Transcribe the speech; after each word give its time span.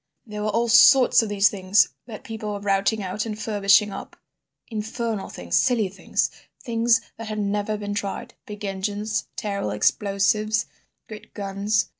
There 0.25 0.41
were 0.41 0.49
all 0.49 0.67
sorts 0.67 1.21
of 1.21 1.29
these 1.29 1.47
things 1.49 1.89
that 2.07 2.23
people 2.23 2.53
were 2.53 2.59
routing 2.59 3.03
out 3.03 3.27
and 3.27 3.39
furbishing 3.39 3.91
up; 3.91 4.15
infernal 4.67 5.29
things, 5.29 5.55
silly 5.57 5.89
things; 5.89 6.31
things 6.63 7.01
that 7.17 7.27
had 7.27 7.37
never 7.37 7.77
been 7.77 7.93
tried; 7.93 8.33
big 8.47 8.65
engines, 8.65 9.27
terrible 9.35 9.69
explosives, 9.69 10.65
great 11.07 11.35
guns. 11.35 11.89